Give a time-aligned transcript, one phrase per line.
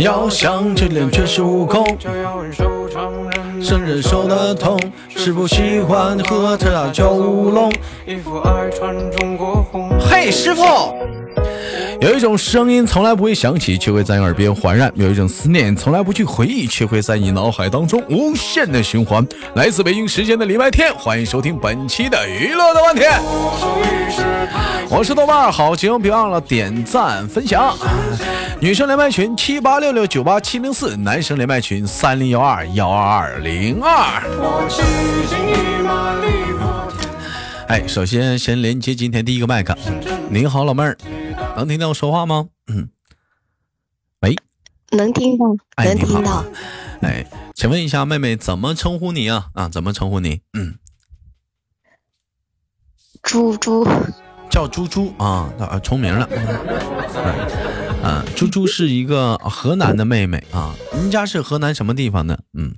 [0.00, 1.84] 要想这脸全是武功，
[3.60, 4.80] 胜人手的痛。
[5.14, 7.70] 是不喜欢喝茶酒乌龙。
[10.00, 10.62] 嘿，师傅。
[12.00, 19.22] 有一种声音从来不会响起，却会在你耳边环绕；有一种思念从来不去回忆，却会在你脑海当中无限的循环。
[19.54, 23.02] 来自北京时间的礼拜天，欢迎收听本期的娱乐的问题。
[24.88, 27.76] 我是豆瓣好节目别忘了点赞分享。
[28.60, 34.22] 女生连麦群七八六六九八七零四，男生连麦群三零幺二幺二二零二。
[37.68, 39.76] 哎，首先先连接今天第一个麦克。
[40.30, 40.96] 您好，老妹儿。
[41.60, 42.48] 能听到我说话吗？
[42.66, 42.90] 嗯，
[44.20, 44.36] 喂，
[44.90, 45.46] 能听到，
[45.84, 46.44] 能听到。
[47.00, 49.48] 哎，请问一下，妹妹怎么称呼你啊？
[49.54, 50.40] 啊，怎么称呼你？
[50.52, 50.78] 嗯，
[53.22, 53.86] 猪猪，
[54.50, 56.28] 叫猪猪啊，啊，重名了。
[58.02, 60.74] 嗯，猪猪是一个河南的妹妹啊。
[60.94, 62.44] 您家是河南什么地方的？
[62.54, 62.74] 嗯，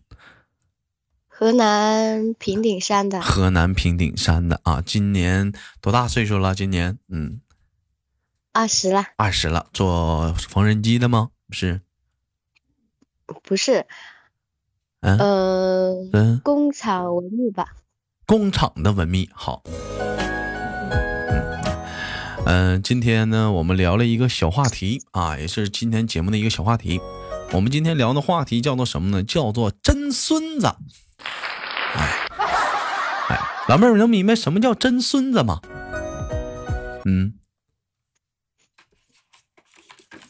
[1.28, 3.20] 河南平顶山的。
[3.20, 6.54] 河南平顶山的啊，今年多大岁数了？
[6.54, 7.40] 今年，嗯。
[8.54, 11.30] 二十了，二十了，做缝纫机的吗？
[11.50, 11.80] 是，
[13.42, 13.86] 不是，
[15.00, 15.18] 嗯，
[16.12, 17.68] 呃，工厂文秘吧。
[18.26, 19.62] 工厂的文秘，好。
[22.44, 27.00] 嗯，今天呢，我们聊了一个小话题啊，也是今天节目的一个小话题。
[27.52, 29.22] 我们今天聊的话题叫做什么呢？
[29.22, 30.66] 叫做真孙子。
[31.94, 32.28] 哎，
[33.30, 35.62] 哎，老妹儿，能明白什么叫真孙子吗？
[37.06, 37.32] 嗯。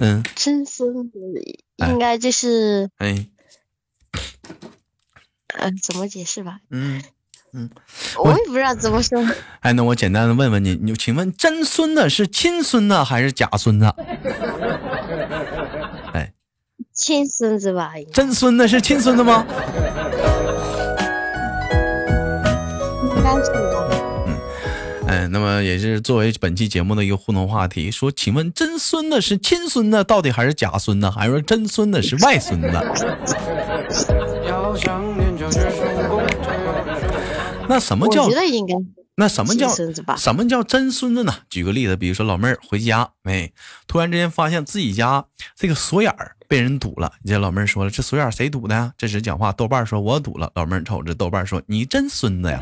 [0.04, 1.18] 嗯，真孙子
[1.76, 3.24] 应该就是哎，
[5.60, 6.58] 嗯，怎么解释吧？
[6.70, 7.00] 嗯
[7.52, 7.70] 嗯，
[8.16, 9.24] 我也不知道怎么说。
[9.60, 13.86] 哎，那我简单的问问你，你请问真孙子是亲孙子还是假孙子？
[16.14, 16.32] 哎，
[16.92, 17.92] 亲孙子吧？
[18.12, 19.46] 真孙子是亲孙子吗？
[23.04, 23.61] 应该是。
[25.22, 32.68] 嗯，那么也是作为本期节目的一个互动话题，说，请问真孙子是亲孙子，到底还是假孙子，还是说真孙子是外孙子？
[37.68, 38.24] 那什么叫？
[38.24, 38.74] 我觉得应该。
[39.14, 39.68] 那什么叫
[40.16, 41.32] 什么叫真孙子呢？
[41.48, 43.52] 举个例子，比如说老妹儿回家，哎，
[43.86, 47.12] 突然之间发现自己家这个锁眼儿被人堵了。
[47.22, 48.90] 你这老妹儿说了，这锁眼谁堵的呀？
[48.96, 50.50] 这时讲话，豆瓣说我堵了。
[50.54, 52.58] 老妹儿瞅着豆瓣说，你真孙子呀！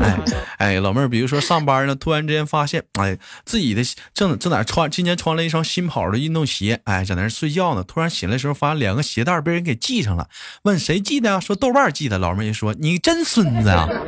[0.00, 0.16] 哎
[0.58, 3.82] 哎，老妹儿，比如说上班呢，突然之间发现，哎，自己的
[4.14, 7.82] 正正在穿，今天穿了一双新跑的运动鞋，哎，在那睡觉呢。
[7.82, 10.28] 突然醒来时候，发现两个鞋带被人给系上了。
[10.62, 11.40] 问谁系的呀？
[11.40, 12.18] 说豆瓣系的。
[12.18, 13.88] 老妹儿一说，你真孙子啊！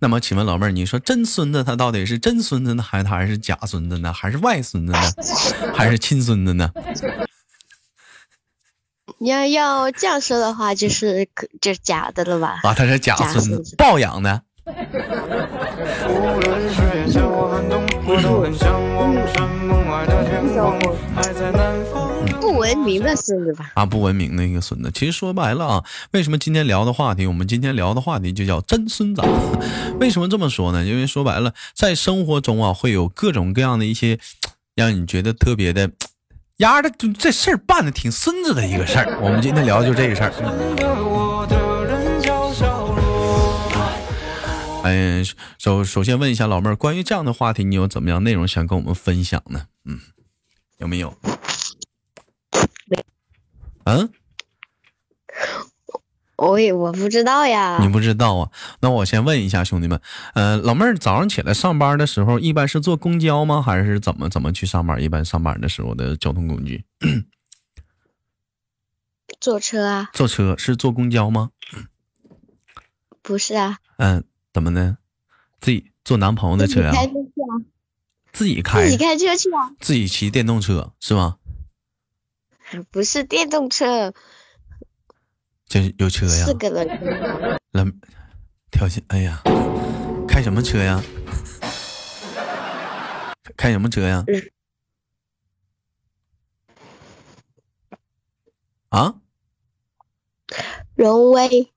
[0.00, 5.00] 那么，请问老妹儿，你说真孙子他到底是真孙子呢，还是他还是假孙子呢，还是外孙子呢，
[5.74, 6.70] 还是亲孙子呢？
[9.20, 11.26] 你要要这样说的话，就是
[11.60, 12.60] 就是假的了吧？
[12.62, 14.42] 啊，他是假孙子，抱养的。
[22.40, 23.72] 不文明的孙子吧？
[23.74, 24.90] 啊，不文明的一个孙子。
[24.94, 29.22] 其实说白了啊，为什么今天聊的话题，我们今天聊的话题就叫真孙子？
[29.98, 30.84] 为什么这么说呢？
[30.84, 34.18] 因为说白了，在生活中啊，会有各种各样的一些
[34.76, 35.90] 让你觉得特别的。
[36.58, 39.16] 丫的，这事儿办的挺孙子的一个事儿。
[39.22, 40.32] 我们今天聊的就这个事儿。
[44.82, 45.24] 嗯，
[45.58, 49.66] 首首先问一下老妹儿，关于这样的话题，你有怎么样内容想跟我们分享呢？
[49.84, 50.00] 嗯，
[50.78, 51.16] 有没有？
[53.84, 54.10] 嗯。
[56.38, 58.50] 我也我不知道呀，你不知道啊？
[58.80, 60.00] 那我先问一下兄弟们，
[60.34, 63.60] 呃，老妹儿早上起来上班的时候，一般是坐公交吗？
[63.60, 65.02] 还是怎么怎么去上班？
[65.02, 66.84] 一般上班的时候的交通工具？
[69.40, 70.10] 坐车啊？
[70.12, 71.50] 坐车是坐公交吗？
[73.20, 73.78] 不是啊。
[73.96, 74.96] 嗯，怎么的？
[75.60, 76.92] 自己坐男朋友的车啊？
[78.32, 78.84] 自己开？
[78.84, 79.74] 自己开车去啊？
[79.80, 81.38] 自己骑电动车是吗？
[82.92, 84.14] 不是电动车。
[85.68, 86.46] 这有车呀？
[86.46, 86.88] 四个人。
[87.72, 87.84] 来，
[88.70, 89.42] 条件，哎呀，
[90.26, 91.02] 开什么车呀？
[93.56, 94.24] 开什么车呀？
[98.88, 99.14] 啊？
[100.94, 101.70] 荣威。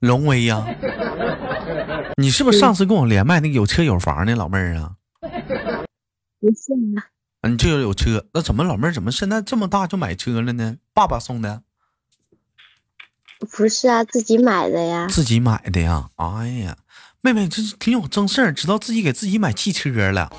[0.00, 0.66] 荣威呀？
[2.16, 4.96] 你是不是上次跟我连麦那个有车有房的老妹儿啊？
[5.22, 7.08] 不是啊。
[7.48, 10.76] 你这有车，那怎么老妹儿怎么现在这么大就买车了呢？
[10.92, 11.62] 爸爸送的？
[13.40, 15.06] 不是啊，自己买的呀。
[15.08, 16.10] 自己买的呀？
[16.16, 16.76] 哎呀，
[17.22, 20.30] 妹妹这挺有正事儿，知道自己给自己买汽车了。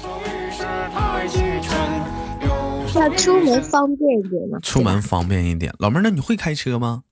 [2.93, 4.59] 要出门方便一点嘛？
[4.59, 7.03] 出门方便一点，老妹儿，那你会开车吗？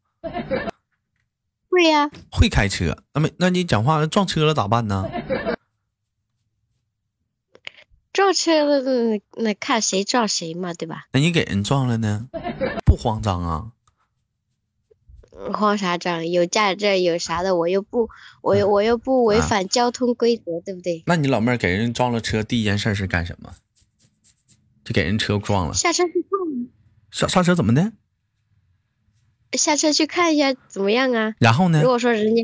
[1.69, 2.11] 会呀。
[2.31, 5.09] 会开车，那么那你讲话撞车了咋办呢？
[8.11, 11.07] 撞车了，那那看谁撞谁嘛，对吧？
[11.13, 12.27] 那你给人撞了呢？
[12.85, 13.71] 不慌张啊？
[15.53, 16.27] 慌啥张？
[16.27, 18.09] 有驾驶证有啥的，我又不，
[18.41, 21.03] 我又我又不违反交通规则，对不对？
[21.05, 23.53] 那你老妹儿给人撞了车，第一件事是干什么？
[24.83, 25.73] 就给人车撞了。
[25.73, 26.29] 下车去看。
[27.11, 27.91] 上上车怎么的？
[29.53, 31.33] 下车去看一下怎么样啊？
[31.39, 31.81] 然后呢？
[31.81, 32.43] 如果说人家，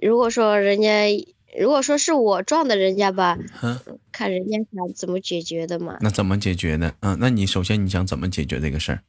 [0.00, 1.26] 如果说人家，
[1.58, 3.78] 如果说是我撞的人家吧，嗯，
[4.10, 5.98] 看人家想怎么解决的嘛。
[6.00, 6.94] 那怎么解决的？
[7.00, 9.02] 嗯，那你首先你想怎么解决这个事儿？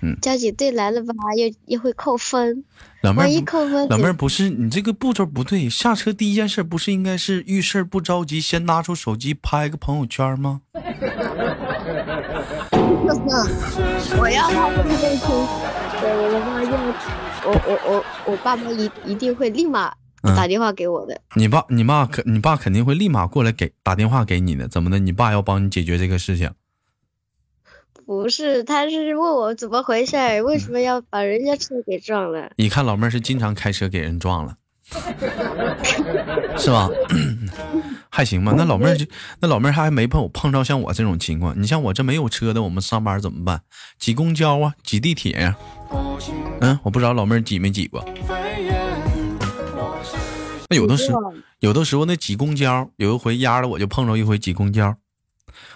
[0.00, 2.64] 嗯，交警队来了吧，又又会扣分。
[3.02, 5.68] 老妹儿，扣分，老妹儿不是你这个步骤不对。
[5.68, 10.60] 下车第一件事不是应该是遇事不着急，先拿出手机拍个朋友圈吗？
[14.20, 14.52] 我要我
[16.12, 16.70] 我爸要
[17.44, 19.92] 我我我我爸妈一一定会立马
[20.36, 21.20] 打电话给我的。
[21.34, 24.98] 你爸你妈肯你爸肯定会立马过来给打电话给你的，怎么的？
[24.98, 26.50] 你爸要帮你解决这个事情。
[28.08, 32.50] 不是，他是问我怎么回事为什么要把人家车给撞了？
[32.56, 34.56] 你看老妹儿是经常开车给人撞了，
[36.56, 36.88] 是吧？
[38.08, 38.54] 还行吧。
[38.56, 39.04] 那老妹儿就
[39.40, 41.52] 那老妹儿还没碰碰着像我这种情况。
[41.60, 43.60] 你像我这没有车的，我们上班怎么办？
[43.98, 45.54] 挤公交啊，挤地铁呀。
[46.62, 48.02] 嗯，我不知道老妹儿挤没挤过。
[50.70, 51.20] 那有的时候
[51.60, 54.96] 有的时候那挤公交，有一回压了我就碰着一回挤公交。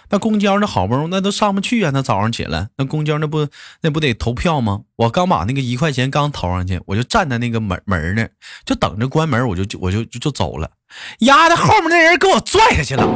[0.09, 1.91] 那公交那好不容易那都上不去啊！
[1.93, 3.47] 那早上起来那公交那不
[3.81, 4.81] 那不得投票吗？
[4.95, 8.27] 我刚把那个一块钱刚投上去，我就站在那个门门那，
[8.65, 10.69] 就等着关门，我就我就就走了。
[11.19, 13.07] 丫的，后面那人给我拽下去了。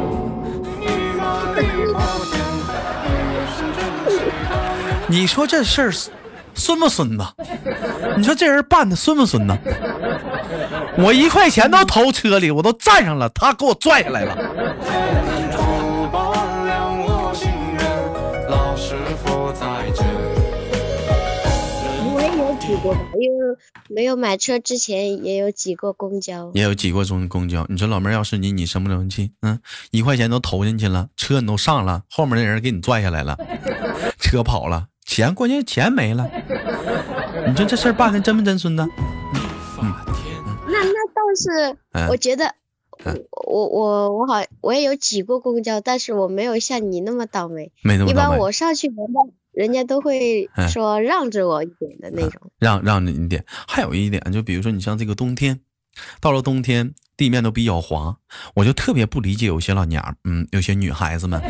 [5.06, 5.92] 你说这事儿
[6.54, 7.24] 孙不孙子？
[8.16, 9.56] 你说这人办的孙不孙子？
[10.98, 14.36] 我一块钱都投车里，我都站上了，他给我拽下来了。
[22.68, 23.56] 挤过吧，因为
[23.88, 27.64] 没有买车之前也有挤过公交，也有挤过中公交。
[27.70, 29.32] 你说老妹儿要是你，你生不生气？
[29.40, 29.58] 嗯，
[29.90, 33.38] 一块钱都投进去了，车你都上了，后面的人给你拽下来了，
[34.20, 36.30] 车跑了，钱关键钱没了。
[37.46, 38.82] 你说这事儿办的真不真孙子？
[39.80, 39.94] 嗯，
[40.66, 42.54] 那那倒是，我觉得
[43.46, 47.72] 我我我好我也有挤过公交，但是我没有像你那么倒霉。
[47.82, 48.12] 没那么倒霉。
[48.12, 49.32] 一般我上去人家。
[49.58, 53.44] 人家都会说让着我一点的那种，让让着你点。
[53.66, 55.58] 还有一点，就比如说你像这个冬天，
[56.20, 58.18] 到了冬天地面都比较滑，
[58.54, 61.42] 我就特别不理解有些老娘，嗯，有些女孩子们，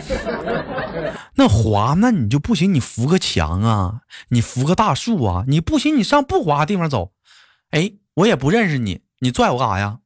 [1.36, 4.00] 那滑那你就不行，你扶个墙啊，
[4.30, 7.12] 你扶个大树啊，你不行，你上不滑的地方走。
[7.72, 9.98] 哎，我也不认识你，你拽我干啥呀？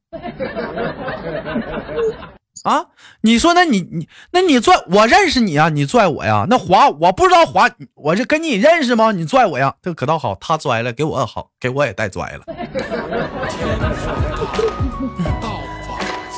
[2.63, 2.85] 啊，
[3.21, 5.67] 你说那你你那你拽我认识你啊？
[5.67, 6.45] 你拽我呀？
[6.49, 9.11] 那滑我不知道滑，我这跟你认识吗？
[9.11, 9.75] 你拽我呀？
[9.81, 12.45] 这可倒好，他拽了，给我好，给我也带拽了。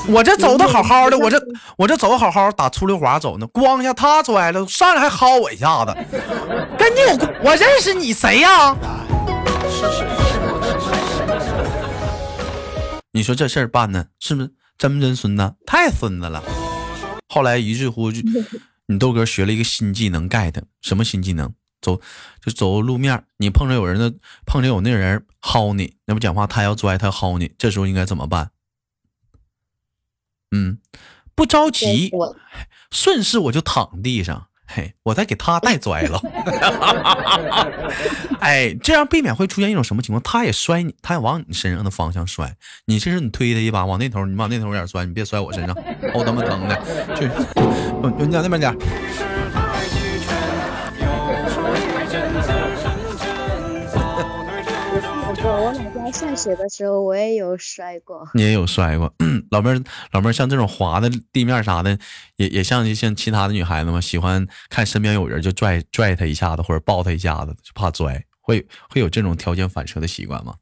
[0.07, 1.39] 我这走的好好的，我这
[1.77, 5.95] 我这走好好，打出溜滑走呢，咣一下他拽了，上来还薅我一下子，
[6.77, 7.09] 跟你有
[7.43, 8.75] 我认识你谁呀？
[13.11, 14.49] 你说这事儿办的是不是？
[14.77, 15.55] 真不真孙子？
[15.65, 16.43] 太孙子了！
[17.27, 18.21] 后来于是乎，就
[18.87, 21.53] 你豆哥学了一个新技能，get 什么新技能？
[21.81, 22.01] 走
[22.43, 28.51] 就走路面，你碰着有人的，碰着有那人薅你，那不讲话，他要拽他薅你，这时候应该怎么办？
[30.51, 30.79] 嗯，
[31.35, 32.11] 不着急，
[32.89, 34.47] 顺势我就躺地上。
[35.03, 36.21] 我再给他带拽了，
[38.39, 40.21] 哎，这样避免会出现一种什么情况？
[40.23, 42.55] 他也摔你，他也往你身上的方向摔。
[42.85, 45.75] 你这是你推他一把，往那头，你往那头点摔，你别摔我身上，
[46.13, 46.75] 我他妈疼的。
[47.15, 47.29] 去，
[48.27, 48.75] 你往那边点。
[55.43, 58.27] 我老家下雪的时候，我也有摔过。
[58.33, 59.13] 你也有摔过，
[59.51, 61.97] 老妹儿，老妹儿，像这种滑的地面啥的，
[62.37, 64.01] 也也像像其他的女孩子吗？
[64.01, 70.55] 喜欢看身边有人就拽拽她一下子，或者抱她一下子，就怕摔，会会有这种条件反射的习惯吗？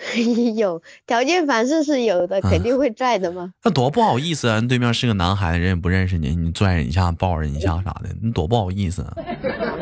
[0.56, 3.52] 有条件反射是有的，肯定会拽的嘛。
[3.62, 4.60] 那多不好意思啊！
[4.60, 9.14] 对面是个男孩子，人也不认识你，你拽人一下，抱人一下啥的，你多不好意思啊！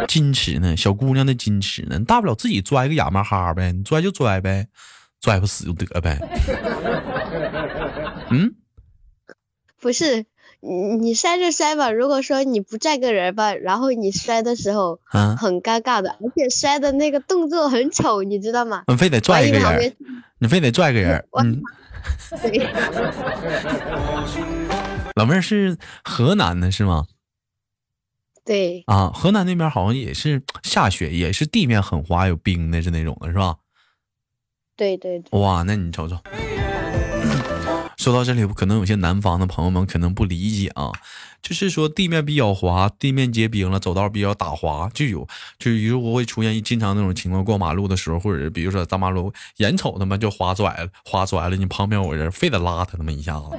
[0.09, 4.67] 矜持呢，小姑娘的矜持呢，大不了自己拽个哑巴哈呗，你拽就拽呗，
[5.21, 6.19] 拽不死就得呗。
[8.31, 8.55] 嗯，
[9.81, 10.27] 不是。
[10.61, 14.99] 你你摔就摔吧，如果说你不拽个人吧，然后你摔的时候，
[15.37, 18.85] 很尴尬的，而且摔的那个动作很丑，你知道吗？
[18.89, 19.97] 你非得拽一个人，
[20.39, 21.61] 你非得拽个人，嗯。
[25.17, 27.07] 老妹儿是河南的是吗？
[28.45, 28.85] 对。
[28.87, 33.57] 啊，河南那边好像也是下雪，也是地面很滑，有冰的是那种的，是吧？
[34.77, 35.41] 对对对。
[35.41, 36.17] 哇，那你瞅瞅。
[37.99, 40.93] 说到这里，可能有些南方的朋友们可能不理解啊，
[41.43, 45.27] 就是说地面比较滑，地面结冰了，走道比较打滑，就有
[45.59, 53.59] 就如果会出现经常那种情况，过马路的时候，或者是比如说大马路，眼瞅他妈就滑拽了，滑拽了，你旁边有人非得拉他那么一下子，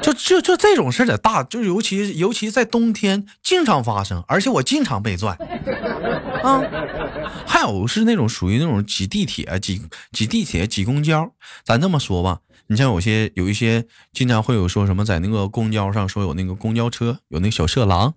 [0.00, 5.36] 就就就这种事在大，就尤其尤其在冬天经常发生，而且我经常被拽
[6.42, 6.62] 啊，
[7.46, 11.30] 还有是那种属于那种挤地铁、挤挤地铁、挤公交，
[11.62, 12.38] 咱这么说吧。
[12.72, 18.14] 你像有些有一些经常会有说什么在那个公交上说有那个公交车有那个小色狼，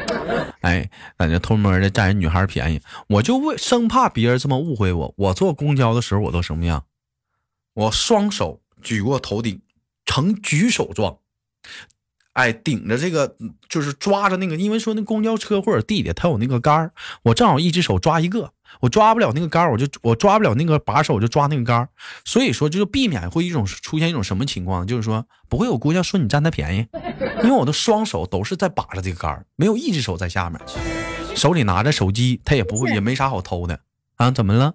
[0.60, 6.84] 哎，感觉偷摸的占人女孩便宜，我就为生怕别人这么误会我，我坐公交的时候我都什么样？
[7.72, 9.62] 我双手举过头顶，
[10.04, 11.16] 呈举手状，
[12.34, 13.36] 哎，顶着这个
[13.70, 16.92] 就是抓着那个，因为说那公交车或者地铁它有那个杆儿，
[17.22, 18.52] 我正好一只手抓一个。
[18.80, 21.88] 我抓不了那个杆我就我抓不了那个把手，我就抓那个杆
[22.24, 26.86] 所以说就是避免会一种出现一种什么情况，就是说不会有姑娘说你占她便宜，
[27.42, 30.60] 因为我的双手都是在把着这个杆没有一只手在下面，
[31.34, 33.80] 手里拿着手机，她也不会也没啥好偷的
[34.16, 34.30] 啊？
[34.30, 34.74] 怎么了？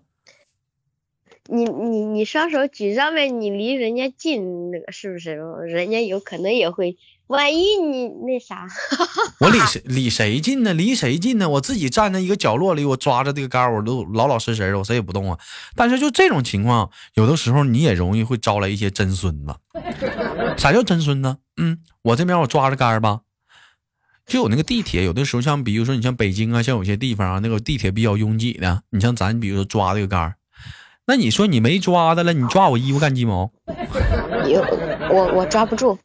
[1.52, 5.36] 你你你双手举上面，你离人家近，那个是不是？
[5.68, 6.98] 人家有可能也会。
[7.30, 8.66] 万一你那啥，
[9.40, 10.74] 我离谁离谁近呢？
[10.74, 11.48] 离谁近呢？
[11.48, 15.38] 我自己站在一个角落里，我抓着这个杆我都老老实实的，我谁也不动啊。
[15.76, 19.56] 但是就这种情况，有的时候你也容易会招来一些真孙子。
[20.58, 21.38] 啥叫真孙子？
[21.58, 23.20] 嗯，我这边我抓着杆吧，
[24.26, 30.34] 就有那个地铁，有的时候像比如说你像北京啊，像有些地方啊，那个地铁比较拥挤的，你像咱比如说抓这个杆
[31.06, 33.52] 那你说你没抓的了，你抓我衣服干鸡毛？
[34.48, 34.62] 有
[35.12, 36.00] 我我抓不住。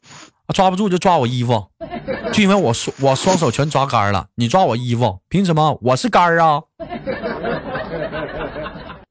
[0.53, 1.67] 抓不住就抓我衣服，
[2.31, 5.77] 就因为我双我双手全抓杆了，你抓我衣服，凭什么？
[5.81, 6.61] 我是杆啊！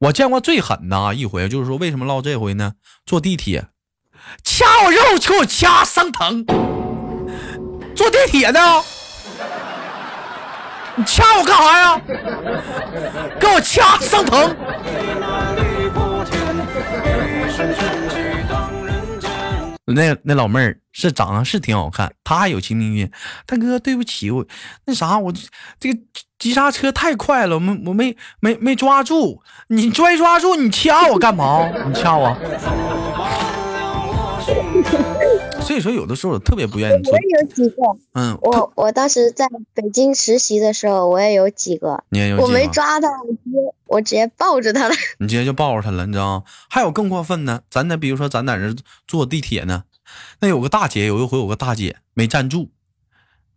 [0.01, 2.73] 我见过最狠的一回，就是说为什么唠这回呢？
[3.07, 3.67] 坐地铁，
[4.43, 6.45] 掐我肉给我掐生疼。
[7.95, 8.61] 坐地铁呢？
[10.97, 12.01] 你掐我干啥呀？
[13.41, 14.57] 给我掐生疼。
[19.87, 23.11] 那那老妹儿是长得是挺好看，她还有青命运。
[23.47, 24.47] 大哥，对不起，我
[24.87, 25.33] 那啥，我
[25.79, 25.99] 这个
[26.39, 29.43] 急刹车太快了，我没我没没没抓住。
[29.69, 31.69] 你拽抓住，你掐我干嘛？
[31.87, 32.35] 你掐我。
[35.65, 37.13] 所以说，有的时候我特别不愿意做。
[37.15, 44.95] 我也有几个，嗯，我我当时在北京实习的时候，我也有几个，你也有，我没抓到，我直接我直接抱着他了。
[45.19, 46.45] 你直接就抱着他了，你知道吗？
[46.69, 48.77] 还有更过分的，咱那比如说咱在这
[49.09, 49.85] 坐地铁呢，
[50.41, 52.69] 那有个大姐，有一回有个大姐没站住，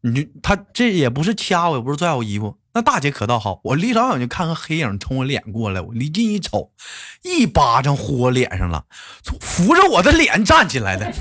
[0.02, 2.56] 你就她这也不是掐我，也不是拽我衣服。
[2.78, 6.70] 那大姐可倒好，我离老远就看个黑影冲我脸过来，我离近一瞅，
[7.24, 8.84] 一巴掌呼我脸上了，
[9.42, 11.12] 扶着我的脸站起来的。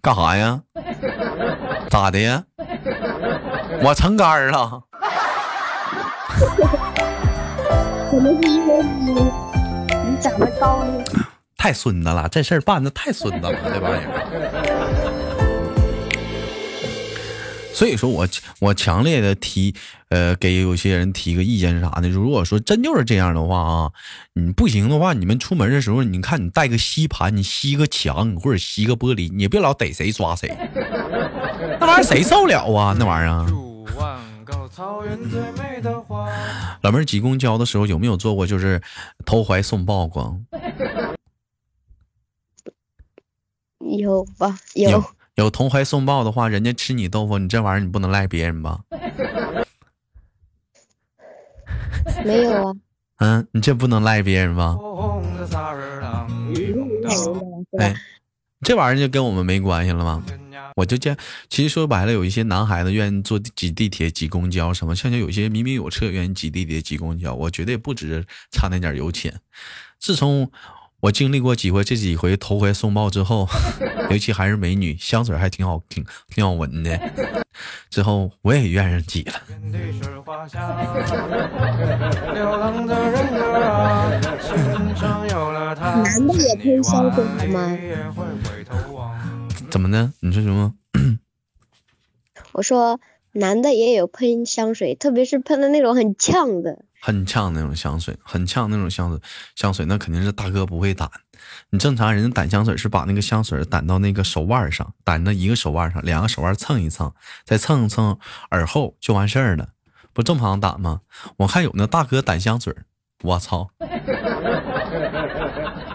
[0.00, 0.60] 干啥呀？
[1.90, 2.44] 咋的呀？
[3.82, 4.78] 我成杆了。
[8.08, 9.12] 可能是因为你
[10.08, 10.84] 你长得高。
[11.58, 14.08] 太孙子了，这事儿办的太孙子了，这玩意儿。
[17.74, 18.26] 所以说我
[18.60, 19.74] 我强烈的提，
[20.08, 22.08] 呃，给有些人提个意见是啥呢？
[22.08, 23.90] 如果说真就是这样的话啊，
[24.34, 30.56] 你不行的话，你们出门的时候，你看你带个吸盘，你吸个墙或者吸个玻璃，你别老逮谁抓谁，
[31.78, 32.96] 那玩意儿谁受了啊？
[32.98, 33.46] 那玩意儿。
[36.82, 38.80] 老妹儿挤公交的时候有没有做过就是
[39.24, 40.36] 投怀送抱过？
[43.96, 44.58] 有吧？
[44.74, 45.02] 有
[45.36, 48.80] 有同怀送抱的话，人家吃你豆腐，你这玩意儿你不能赖别人吧？
[52.24, 52.74] 没有啊。
[53.18, 54.76] 嗯，你这不能赖别人吧？
[57.78, 57.94] 哎，
[58.60, 60.24] 这玩意儿就跟我们没关系了吗？
[60.76, 61.16] 我就见，
[61.48, 69.40] 其实说白了，有一些男孩子愿意坐挤地铁、挤公交什么，像像有些明明有车愿意挤地铁、挤公交，我觉得也不值差那点油钱。
[69.98, 70.48] 自从
[71.00, 73.46] 我经历过几回这几回头回送报之后，
[74.10, 76.98] 尤其还是美女，香水还挺好，挺挺好闻的。
[77.88, 79.32] 之后我也愿意挤了。
[86.02, 87.78] 男的也喷香水吗？
[89.70, 90.12] 怎么的？
[90.20, 90.74] 你说什么？
[92.52, 92.98] 我说
[93.32, 96.84] 男的也有喷香水，特别是喷的那种很呛的。
[97.00, 99.20] 很呛那种香水，很呛那种香水，
[99.54, 101.08] 香水那肯定是大哥不会掸。
[101.70, 107.12] 你正常人家掸香水是把那个香水掸到那个手腕上，掸到一个手腕上，两个手腕蹭一蹭，
[107.44, 108.18] 再蹭一蹭
[108.50, 109.68] 耳后就完事儿了，
[110.12, 111.00] 不正常掸吗？
[111.36, 112.74] 我看有那大哥掸香水，
[113.22, 113.70] 我操，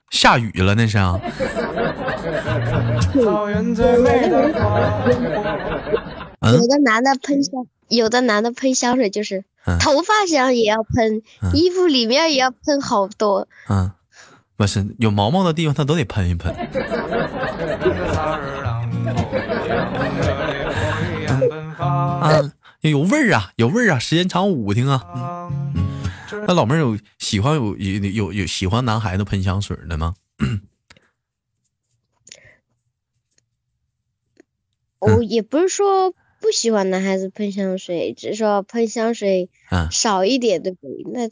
[0.09, 0.97] 下雨了那是。
[6.41, 9.43] 有的男的喷香，有的男的喷香水就是。
[9.79, 11.21] 头发上也要喷，
[11.53, 13.47] 衣服里面也要喷好多。
[13.69, 13.91] 嗯，
[14.55, 16.53] 不是有毛毛的地方，他都得喷一喷。
[21.79, 22.51] 啊，
[22.81, 25.49] 有味儿啊，有味儿啊，时间长捂挺啊。
[26.45, 30.15] 那老妹儿有喜欢有有有有喜欢男孩子喷香水的吗？
[34.99, 36.13] 我也不是说。
[36.43, 39.49] 不喜欢男孩子喷香水，只是说喷香水
[39.89, 41.05] 少一点，对不对？
[41.13, 41.29] 那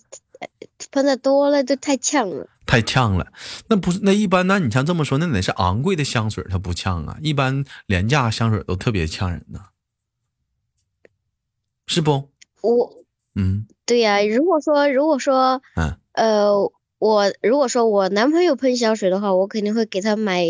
[0.89, 3.34] 喷的多了就太呛了，太呛了。
[3.68, 7.18] 那不是那一般，那你像这么说，那得是昂贵的香水它不呛啊？
[7.22, 9.60] 一般廉价香水都特别呛人呢，
[11.88, 12.30] 是不？
[12.62, 12.94] 我
[13.36, 14.24] 嗯，对呀。
[14.24, 16.53] 如果说如果说嗯呃，
[17.00, 20.46] 我如果说我男朋友喷香水的话，我肯定会给他买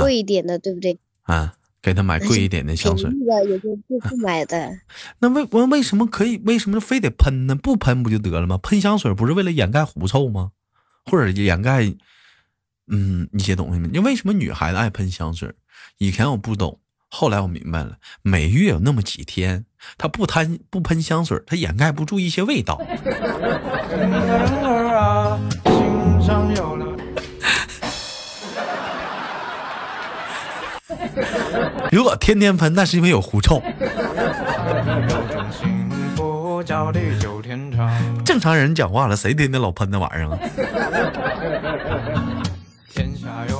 [0.00, 0.98] 贵一点的，对不对？
[1.22, 1.54] 啊。
[1.82, 4.70] 给他买贵一点的香水，的也就不不买的。
[5.20, 6.36] 那为我为什么可以？
[6.44, 7.54] 为什么非得喷呢？
[7.54, 8.58] 不喷不就得了吗？
[8.58, 10.50] 喷香水不是为了掩盖狐臭吗？
[11.06, 11.92] 或者掩盖
[12.88, 13.88] 嗯一些东西吗？
[13.92, 15.52] 你为什么女孩子爱喷香水？
[15.98, 16.78] 以前我不懂，
[17.08, 17.96] 后来我明白了。
[18.22, 19.64] 每月有那么几天，
[19.96, 22.78] 她不贪不喷香水，她掩盖不住一些味道。
[31.90, 33.60] 如果天天喷，那是因为有狐臭。
[38.24, 40.38] 正常人讲话了，谁天天老喷那玩意儿啊？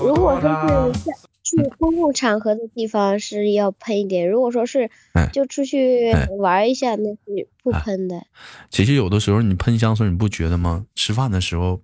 [0.03, 1.11] 如果说是
[1.43, 4.91] 去公共场合的地方是要喷一点，如果说是
[5.33, 8.23] 就出去玩一下，那是不喷的。
[8.69, 10.85] 其实有的时候你喷香水，你不觉得吗？
[10.95, 11.81] 吃饭的时候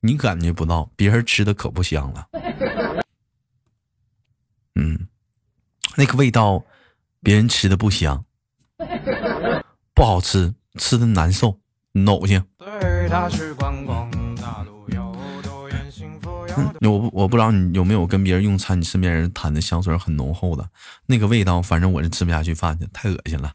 [0.00, 2.26] 你感觉不到，别人吃的可不香了。
[4.74, 5.06] 嗯，
[5.96, 6.64] 那个味道，
[7.22, 8.24] 别人吃的不香，
[9.94, 11.58] 不好吃，吃的难受，
[11.94, 12.42] 恶心。
[16.80, 20.68] 我我不知道你有没有跟别人用餐，你身边人谈的香水很浓厚的
[21.06, 23.52] 那个味道，反正我是吃不下去饭去，太恶心了。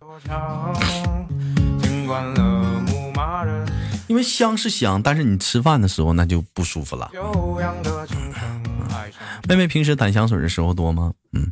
[4.08, 7.12] 因为香是香，但是你吃饭的时候那就不舒服了。
[9.48, 11.14] 妹妹平时谈香水的时候多吗？
[11.34, 11.52] 嗯，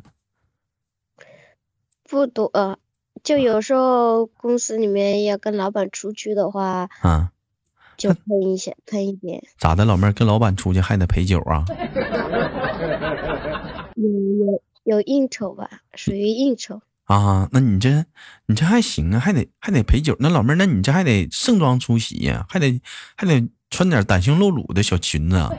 [2.07, 2.77] 不多，
[3.23, 7.31] 就有时候公司里面要跟老板出去的话，啊，
[7.97, 9.43] 就喷一下，喷一点。
[9.57, 11.65] 咋的，老妹儿跟老板出去还得陪酒啊？
[13.95, 16.79] 有有有应酬吧，属于应酬。
[17.05, 18.05] 啊，那你这
[18.45, 20.15] 你这还行啊，还得还得陪酒。
[20.19, 22.79] 那老妹儿，那你这还得盛装出席呀，还得
[23.15, 25.37] 还得穿点袒胸露乳的小裙子。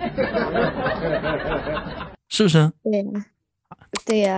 [2.28, 2.72] 是不是？
[2.84, 3.04] 对，
[4.04, 4.36] 对呀。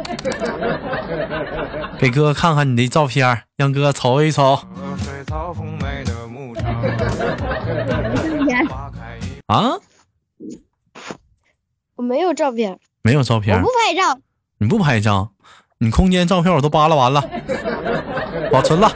[1.98, 4.58] 给哥哥看看你的照片，让哥哥瞅一瞅。
[9.46, 9.74] 啊？
[11.96, 12.78] 我没有照片。
[13.02, 13.56] 没有照片。
[13.56, 14.18] 我不拍照。
[14.58, 15.32] 你不拍照？
[15.78, 17.22] 你空间照片我都扒拉完了，
[18.52, 18.90] 保存了。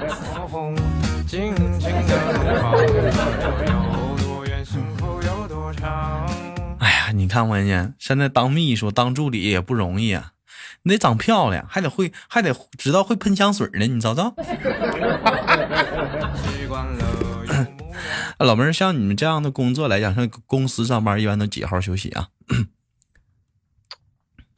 [6.78, 10.32] 哎呀你看我家现在当秘书、当助理也不容易啊！
[10.82, 13.86] 你得长漂亮，还得会，还得知道会喷香水呢。
[13.86, 14.34] 你找找。
[18.38, 22.28] 老妹儿，像你们这样的工作来讲，像公司上班一般都几号休息啊？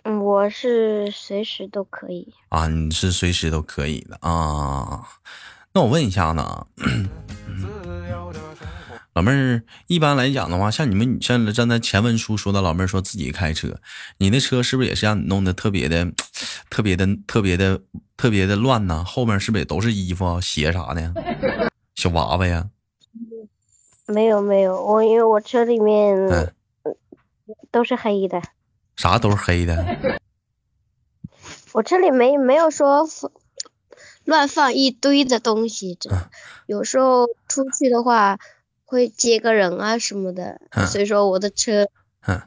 [0.04, 5.02] 我是随时都可以啊，你是随时都可以的啊。
[5.72, 6.66] 那我问一下呢？
[9.16, 13.80] 老妹儿，一般来讲的话，像你们像站在前文书说的，老妹儿说自己开车，
[14.18, 16.12] 你那车是不是也是让你弄的特别的、
[16.68, 17.80] 特别的、特别的、
[18.18, 19.02] 特别的乱呢？
[19.04, 21.14] 后面是不是也都是衣服、啊鞋啥的？
[21.94, 22.68] 小娃娃呀？
[24.06, 26.54] 没有没有，我因为我车里面
[27.70, 28.42] 都是黑的。
[28.96, 30.20] 啥都是黑的？
[31.72, 33.08] 我车里没没有说
[34.24, 35.98] 乱放一堆的东西，
[36.66, 38.38] 有时候出去的话。
[38.86, 41.88] 会接个人啊什么的，所以说我的车，
[42.26, 42.40] 嗯，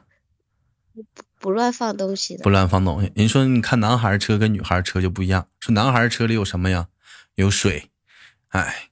[0.94, 1.04] 不
[1.38, 3.12] 不乱放东西的，不乱放东西。
[3.14, 6.88] 人说你看男孩车跟女孩车就不一样，说男孩车里有什么呀？
[7.34, 7.90] 有水，
[8.48, 8.88] 哎，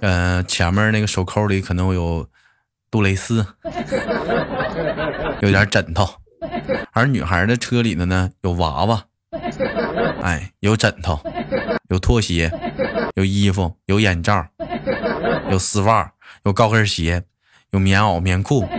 [0.00, 2.28] 嗯，前面那个手扣里可能有
[2.88, 3.44] 杜蕾斯，
[5.40, 6.08] 有点枕头，
[6.92, 9.04] 而女孩的车里的呢有娃娃，
[10.22, 11.20] 哎，有枕头，
[11.88, 12.50] 有拖鞋，
[13.14, 14.46] 有衣服，有眼罩，
[15.50, 16.12] 有丝袜。
[16.46, 17.20] 有高跟鞋，
[17.72, 18.64] 有棉袄、棉裤，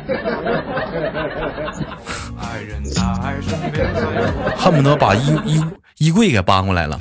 [4.55, 5.61] 恨不得把衣衣
[5.97, 6.97] 衣柜给搬过来了。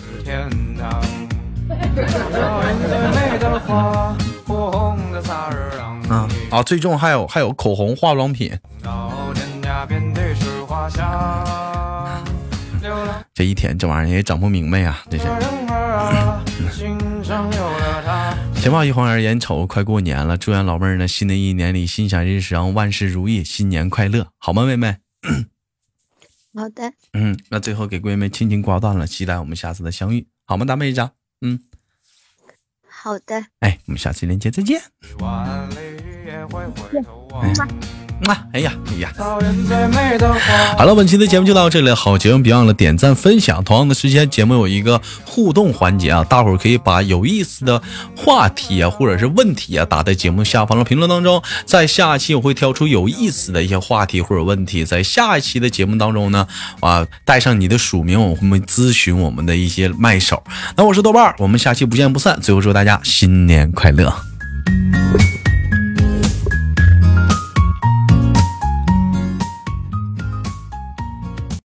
[6.09, 6.63] 啊啊！
[6.65, 8.53] 最重还有还有口红、化妆品。
[13.33, 15.25] 这一天这玩意儿也整不明白呀，这是。
[18.67, 24.97] 行吧，一晃而眼瞅快过年了，祝愿老妹儿呢新的一年里心想事成，万事如意，新年快乐，好吗，妹妹？
[26.53, 26.93] 好的。
[27.13, 31.09] 嗯，那最后给闺蜜轻轻挂断了，期待我们下次的相遇，好吗，大妹子？
[31.43, 31.61] 嗯，
[32.89, 33.47] 好的。
[33.61, 34.83] 哎，我们下期连接再见。
[35.21, 35.69] 哎
[38.25, 39.13] 呀，哎呀！
[40.77, 41.93] 好了，本期的节目就到这里。
[41.93, 43.63] 好节目，别忘了点赞分享。
[43.63, 47.81] 同样的时间，节目有一个互动环节啊，大伙儿可以把有意思的
[48.17, 51.43] 话题啊，或者是问题啊，打在节目下方的评论当中。
[51.67, 56.47] 在下期我会挑出有意思的一些话题或者问题，在下一期的节目当中呢，
[56.81, 60.43] 啊，带上你的署名，我会咨询我们的一些麦手。
[60.77, 62.41] 那我是豆瓣儿，我们下期不见不散。
[62.41, 64.13] 最后祝大家新年快乐！